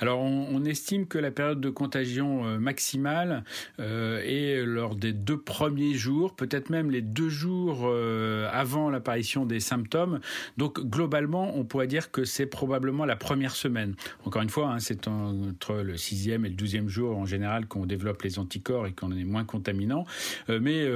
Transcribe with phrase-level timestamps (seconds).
[0.00, 3.44] Alors, on, estime que la période de contagion euh, maximale
[3.80, 9.46] euh, est lors des deux premiers jours, peut-être même les deux jours euh, avant l'apparition
[9.46, 10.20] des symptômes.
[10.56, 13.94] Donc, globalement, on pourrait dire que c'est probablement la première semaine.
[14.24, 17.86] Encore une fois, hein, c'est entre le sixième et le douzième jour en général qu'on
[17.86, 20.04] développe les anticorps et qu'on est moins contaminant.
[20.48, 20.86] mais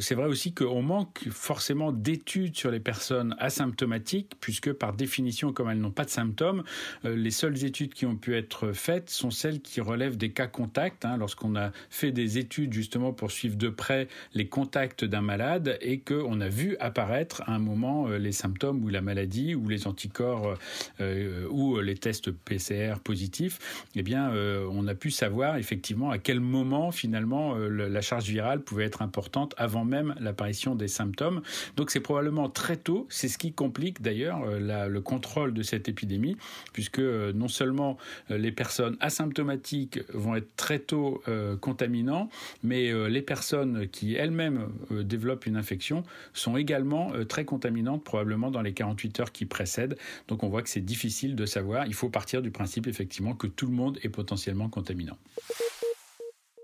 [0.00, 5.70] c'est vrai aussi qu'on manque forcément d'études sur les personnes asymptomatiques, puisque par définition, comme
[5.70, 6.64] elles n'ont pas de symptômes,
[7.04, 11.04] les seules études qui ont pu être faites sont celles qui relèvent des cas contacts.
[11.04, 15.78] Hein, lorsqu'on a fait des études justement pour suivre de près les contacts d'un malade
[15.80, 19.68] et qu'on a vu apparaître à un moment euh, les symptômes ou la maladie ou
[19.68, 20.56] les anticorps
[21.00, 26.18] euh, ou les tests PCR positifs, eh bien, euh, on a pu savoir effectivement à
[26.18, 31.42] quel moment finalement la charge virale pouvait être importante avant même l'apparition des symptômes.
[31.76, 36.36] Donc c'est probablement très tôt, c'est ce qui complique d'ailleurs le contrôle de cette épidémie,
[36.72, 42.28] puisque non seulement euh, les personnes asymptomatiques vont être très tôt euh, contaminants,
[42.62, 48.62] mais euh, les personnes qui elles-mêmes développent une infection sont également très contaminantes, probablement dans
[48.62, 49.96] les 48 heures qui précèdent.
[50.28, 51.86] Donc on voit que c'est difficile de savoir.
[51.86, 55.16] Il faut partir du principe effectivement que tout le monde est potentiellement contaminant.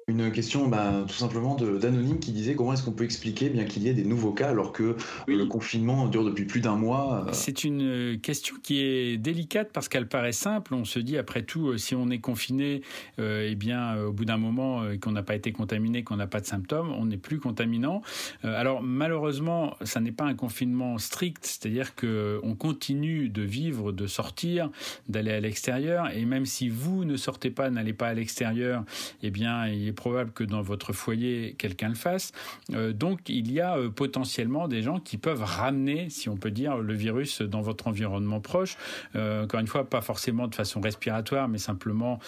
[0.08, 3.84] Une question bah, tout simplement d'anonyme qui disait comment est-ce qu'on peut expliquer bien qu'il
[3.84, 4.97] y ait des nouveaux cas alors que
[5.28, 7.31] le confinement dure depuis plus d'un mois euh.
[7.33, 10.75] C'est une euh, question qui est délicate parce qu'elle paraît simple.
[10.75, 12.83] On se dit après tout, euh, si on est confiné,
[13.19, 16.47] eh bien au bout d'un moment qu'on n'a pas été contaminé, qu'on n'a pas de
[16.47, 18.03] symptômes, on n'est plus contaminant.
[18.42, 24.06] alors malheureusement, ça n'est pas un confinement strict, c'est-à-dire que on continue de vivre, de
[24.06, 24.70] sortir,
[25.09, 28.84] d'aller à l'extérieur et même si vous ne sortez pas, n'allez pas à l'extérieur,
[29.22, 32.32] eh bien il est probable que dans votre foyer, quelqu'un le fasse.
[32.72, 36.50] Euh, donc, il y a euh, potentiellement des gens qui peuvent ramener, si on peut
[36.50, 38.76] dire, le virus dans votre environnement proche.
[39.14, 42.19] Euh, encore une fois, pas forcément de façon respiratoire, mais simplement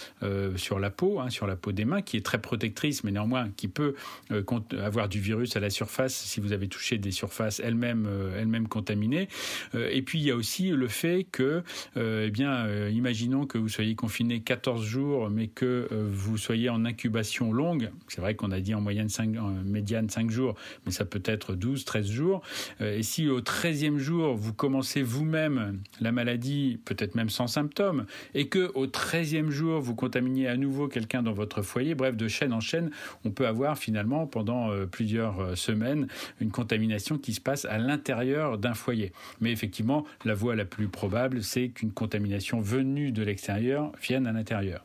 [0.56, 3.48] sur la peau, hein, sur la peau des mains, qui est très protectrice, mais néanmoins
[3.56, 3.94] qui peut
[4.82, 9.28] avoir du virus à la surface si vous avez touché des surfaces elles-mêmes elles-mêmes contaminées.
[9.75, 11.62] et puis, il y a aussi le fait que,
[11.96, 17.52] eh bien, imaginons que vous soyez confiné 14 jours, mais que vous soyez en incubation
[18.09, 20.54] C'est vrai qu'on a dit en moyenne 5, en médiane 5 jours,
[20.87, 22.42] mais ça peut être 12, 13 jours.
[22.81, 28.06] Euh, et si au 13e jour, vous commencez vous-même la maladie, peut-être même sans symptômes,
[28.34, 32.28] et que au 13e jour, vous contaminiez à nouveau quelqu'un dans votre foyer, bref, de
[32.28, 32.91] chaîne en chaîne,
[33.25, 36.09] on peut avoir finalement pendant euh, plusieurs euh, semaines
[36.41, 39.12] une contamination qui se passe à l'intérieur d'un foyer.
[39.41, 44.32] Mais effectivement, la voie la plus probable, c'est qu'une contamination venue de l'extérieur vienne à
[44.32, 44.84] l'intérieur.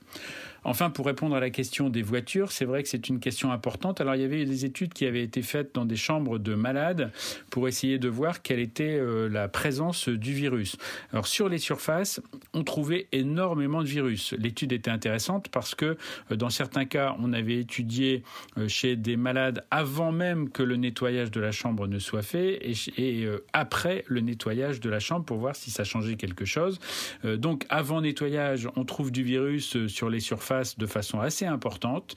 [0.64, 4.02] Enfin, pour répondre à la question des voitures, c'est vrai que c'est une question importante.
[4.02, 7.12] Alors, il y avait des études qui avaient été faites dans des chambres de malades
[7.50, 10.78] pour essayer de voir quelle était euh, la présence du virus.
[11.12, 12.22] Alors, sur les surfaces,
[12.54, 14.34] on trouvait énormément de virus.
[14.38, 15.98] L'étude était intéressante parce que
[16.32, 18.24] euh, dans certains cas, on avait étudié
[18.58, 22.60] euh, chez des malades avant même que le nettoyage de la chambre ne soit fait
[22.98, 26.80] et, après le nettoyage de la chambre pour voir si ça changeait quelque chose.
[27.24, 32.16] donc, avant nettoyage, on trouve du virus sur les surfaces de façon assez importante.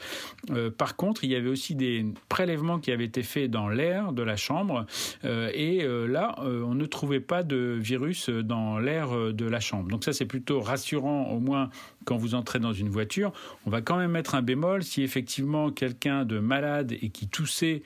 [0.50, 4.12] Euh, par contre, il y avait aussi des prélèvements qui avaient été faits dans l'air
[4.12, 4.86] de la chambre
[5.24, 9.88] euh, et euh, là, on ne trouvait pas de virus dans l'air de la chambre.
[9.88, 11.70] Donc ça, c'est plutôt rassurant au moins
[12.04, 13.32] quand vous entrez dans une voiture.
[13.66, 17.82] On va quand même mettre un bémol si effectivement quelqu'un de malade et qui toussait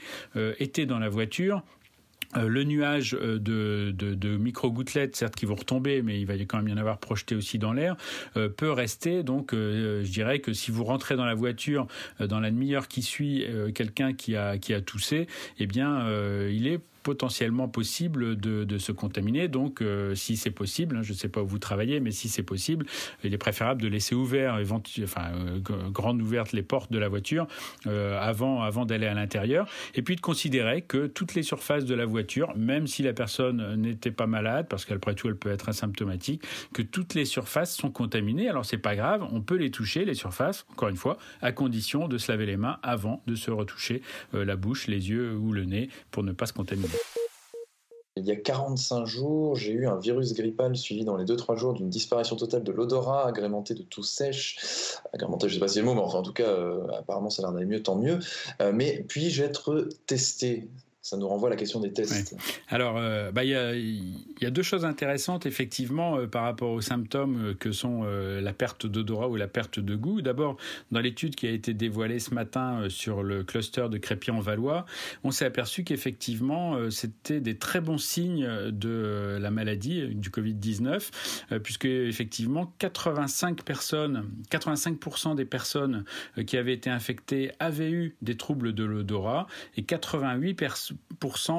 [0.58, 1.62] était dans la voiture.
[2.36, 6.58] Euh, le nuage euh, de, de, micro-gouttelettes, certes qui vont retomber, mais il va quand
[6.58, 7.96] même y en avoir projeté aussi dans l'air,
[8.36, 9.22] euh, peut rester.
[9.22, 11.86] Donc, je dirais que si vous rentrez dans la voiture
[12.20, 15.26] dans la demi-heure qui suit quelqu'un qui a, qui a toussé,
[15.58, 16.06] eh bien,
[16.48, 19.46] il est potentiellement possible de, se contaminer.
[19.46, 22.28] Donc, euh, si c'est possible, hein, je ne sais pas où vous travaillez, mais si
[22.28, 22.84] c'est possible,
[23.22, 24.58] il est préférable de laisser ouvert,
[25.04, 25.60] enfin, euh,
[25.90, 27.46] grande ouverte les portes de la voiture
[27.86, 29.68] euh, avant, d'aller à l'intérieur.
[29.94, 33.76] Et puis de considérer que toutes les surfaces de la voiture, même si la personne
[33.76, 36.42] n'était pas malade, parce qu'après tout, elle peut être asymptomatique,
[36.74, 38.48] que toutes les surfaces sont contaminées.
[38.48, 42.08] Alors, c'est pas grave, on peut les toucher, les surfaces, encore une fois, à condition
[42.08, 45.66] de se laver les mains avant de se retoucher la bouche, les yeux ou le
[45.66, 46.95] nez pour ne pas se contaminer.
[48.26, 51.74] Il y a 45 jours, j'ai eu un virus grippal suivi dans les 2-3 jours
[51.74, 54.98] d'une disparition totale de l'odorat, agrémenté de tout sèche.
[55.12, 56.88] Agrémenté, je ne sais pas si c'est le mot, mais enfin, en tout cas, euh,
[56.98, 58.18] apparemment, ça a l'air d'aller mieux, tant mieux.
[58.60, 60.66] Euh, mais puis-je être testé?
[61.06, 62.34] Ça nous renvoie à la question des tests.
[62.68, 67.50] Alors, euh, bah, il y, a, deux choses intéressantes, effectivement, euh, par rapport aux symptômes
[67.50, 70.20] euh, que sont la perte d'odorat ou la perte de goût.
[70.20, 70.56] D'abord,
[70.90, 74.84] dans l'étude qui a été dévoilée ce matin sur le cluster de Crépy-en-Valois,
[75.22, 81.84] on s'est aperçu qu'effectivement, c'était des très bons signes de la maladie, du Covid-19, puisque,
[81.84, 86.04] effectivement, 85 personnes, 85% des personnes
[86.46, 90.95] qui avaient été infectées avaient eu des troubles de l'odorat et 88 personnes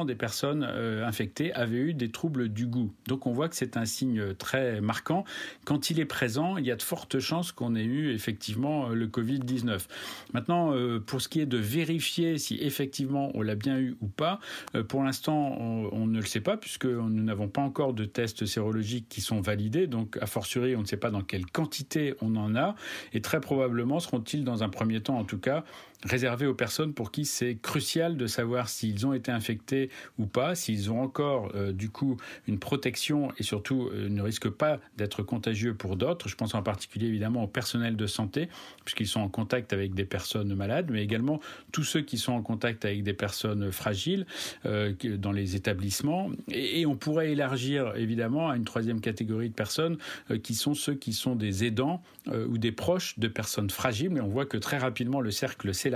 [0.05, 2.93] des personnes euh, infectées avaient eu des troubles du goût.
[3.07, 5.23] Donc on voit que c'est un signe très marquant.
[5.65, 8.93] Quand il est présent, il y a de fortes chances qu'on ait eu effectivement euh,
[8.93, 9.87] le Covid-19.
[10.33, 14.07] Maintenant, euh, pour ce qui est de vérifier si effectivement on l'a bien eu ou
[14.07, 14.39] pas,
[14.87, 19.07] pour l'instant on, ne le sait pas puisque nous n'avons pas encore de tests sérologiques
[19.09, 19.87] qui sont validés.
[19.87, 22.75] Donc a fortiori on ne sait pas dans quelle quantité on en a
[23.13, 25.63] et très probablement seront-ils dans un premier temps en tout cas
[26.03, 29.89] réservé aux personnes pour qui c'est crucial de savoir s'ils ont été infectés
[30.19, 32.17] ou pas, s'ils ont encore euh, du coup
[32.47, 36.29] une protection et surtout euh, ne risquent pas d'être contagieux pour d'autres.
[36.29, 38.47] Je pense en particulier évidemment au personnel de santé
[38.85, 41.39] puisqu'ils sont en contact avec des personnes malades, mais également
[41.71, 44.25] tous ceux qui sont en contact avec des personnes fragiles
[44.65, 46.29] euh, dans les établissements.
[46.49, 49.97] Et, on pourrait élargir évidemment à une troisième catégorie de personnes
[50.41, 54.09] qui sont ceux qui sont des aidants ou des proches de personnes fragiles.
[54.09, 55.86] Mais on voit que très rapidement le cercle s'est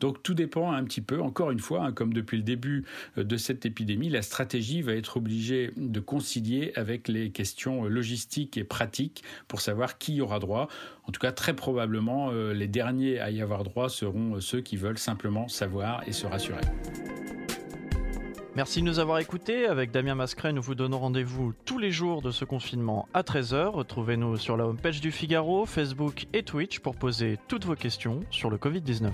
[0.00, 2.84] donc tout dépend un petit peu, encore une fois, hein, comme depuis le début
[3.18, 8.56] euh, de cette épidémie, la stratégie va être obligée de concilier avec les questions logistiques
[8.56, 10.68] et pratiques pour savoir qui aura droit.
[11.06, 14.60] En tout cas, très probablement, euh, les derniers à y avoir droit seront euh, ceux
[14.60, 16.62] qui veulent simplement savoir et se rassurer.
[18.56, 19.66] Merci de nous avoir écoutés.
[19.66, 23.70] Avec Damien Mascret, nous vous donnons rendez-vous tous les jours de ce confinement à 13h.
[23.70, 28.50] Retrouvez-nous sur la homepage du Figaro, Facebook et Twitch pour poser toutes vos questions sur
[28.50, 29.10] le Covid-19.